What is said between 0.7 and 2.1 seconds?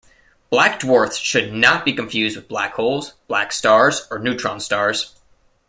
dwarfs should not be